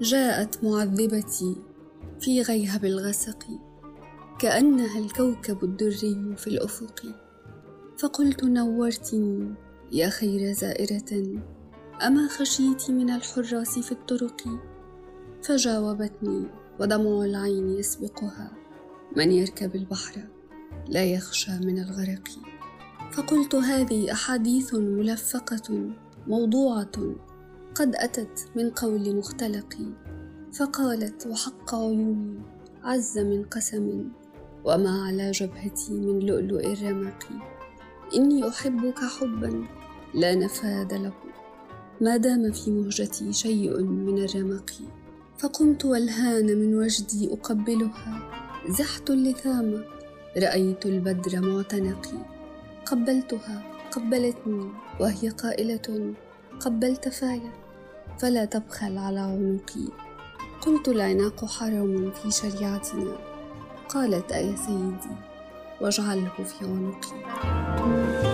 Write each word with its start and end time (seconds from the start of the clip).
جاءت 0.00 0.64
معذبتي 0.64 1.56
في 2.20 2.42
غيهب 2.42 2.84
الغسق 2.84 3.46
كأنها 4.38 4.98
الكوكب 4.98 5.64
الدري 5.64 6.34
في 6.36 6.46
الأفق. 6.46 7.02
فقلت 7.98 8.44
نورتني 8.44 9.54
يا 9.92 10.08
خير 10.08 10.52
زائرة 10.52 11.40
أما 12.02 12.28
خشيت 12.28 12.90
من 12.90 13.10
الحراس 13.10 13.78
في 13.78 13.92
الطرق؟ 13.92 14.42
فجاوبتني 15.42 16.46
ودمع 16.80 17.24
العين 17.24 17.68
يسبقها 17.68 18.52
من 19.16 19.32
يركب 19.32 19.76
البحر 19.76 20.24
لا 20.88 21.04
يخشى 21.04 21.52
من 21.52 21.78
الغرق. 21.78 22.28
فقلت 23.12 23.54
هذه 23.54 24.12
أحاديث 24.12 24.74
ملفقة 24.74 25.90
موضوعة. 26.26 27.14
قد 27.78 27.94
أتت 27.96 28.48
من 28.56 28.70
قول 28.70 29.16
مختلق 29.16 29.74
فقالت 30.52 31.26
وحق 31.26 31.74
عيوني 31.74 32.40
عز 32.84 33.18
من 33.18 33.44
قسم 33.44 34.08
وما 34.64 35.02
على 35.06 35.30
جبهتي 35.30 35.92
من 35.92 36.18
لؤلؤ 36.18 36.72
الرمق. 36.72 37.24
إني 38.14 38.48
أحبك 38.48 38.98
حبا 38.98 39.64
لا 40.14 40.34
نفاد 40.34 40.94
له 40.94 41.12
ما 42.00 42.16
دام 42.16 42.52
في 42.52 42.70
مهجتي 42.70 43.32
شيء 43.32 43.82
من 43.82 44.24
الرمق 44.24 44.70
فقمت 45.38 45.84
والهان 45.84 46.46
من 46.46 46.74
وجدي 46.74 47.32
أقبلها. 47.32 48.30
زحت 48.68 49.10
اللثام 49.10 49.84
رأيت 50.36 50.86
البدر 50.86 51.40
معتنقي 51.40 52.18
قبلتها 52.86 53.62
قبلتني 53.90 54.72
وهي 55.00 55.28
قائلة 55.28 56.14
قبلت 56.60 57.08
فايا 57.08 57.67
فلا 58.20 58.44
تبخل 58.44 58.98
على 58.98 59.20
عنقي. 59.20 59.88
قلت 60.60 60.88
العناق 60.88 61.44
حرام 61.44 62.10
في 62.10 62.30
شريعتنا. 62.30 63.16
قالت 63.88 64.32
أي 64.32 64.56
سيدي 64.56 65.14
واجعله 65.80 66.30
في 66.44 66.64
عنقي. 66.64 68.27